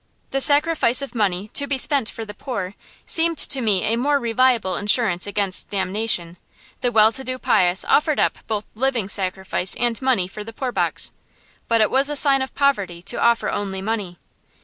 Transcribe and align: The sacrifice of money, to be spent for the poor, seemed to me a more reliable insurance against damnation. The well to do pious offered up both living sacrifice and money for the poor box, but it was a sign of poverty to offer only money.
The 0.31 0.41
sacrifice 0.41 1.03
of 1.03 1.13
money, 1.13 1.49
to 1.49 1.67
be 1.67 1.77
spent 1.77 2.09
for 2.09 2.25
the 2.25 2.33
poor, 2.33 2.73
seemed 3.05 3.37
to 3.37 3.61
me 3.61 3.83
a 3.83 3.97
more 3.97 4.17
reliable 4.19 4.75
insurance 4.75 5.27
against 5.27 5.69
damnation. 5.69 6.37
The 6.81 6.91
well 6.91 7.11
to 7.11 7.23
do 7.23 7.37
pious 7.37 7.85
offered 7.85 8.19
up 8.19 8.39
both 8.47 8.65
living 8.73 9.09
sacrifice 9.09 9.75
and 9.75 10.01
money 10.01 10.27
for 10.27 10.43
the 10.43 10.53
poor 10.53 10.71
box, 10.71 11.11
but 11.67 11.81
it 11.81 11.91
was 11.91 12.09
a 12.09 12.15
sign 12.15 12.41
of 12.41 12.55
poverty 12.55 13.03
to 13.03 13.21
offer 13.21 13.51
only 13.51 13.79
money. 13.79 14.17